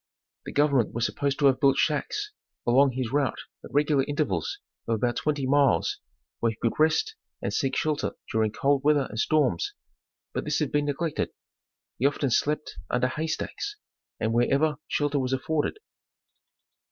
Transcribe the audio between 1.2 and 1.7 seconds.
to have